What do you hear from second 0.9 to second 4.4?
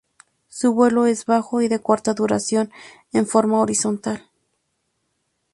es bajo y de corta duración, en forma horizontal.